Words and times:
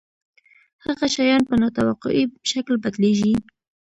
هغه 0.85 1.05
شیان 1.15 1.41
په 1.49 1.55
نا 1.61 1.67
توقعي 1.77 2.23
شکل 2.51 2.75
بدلیږي. 2.83 3.33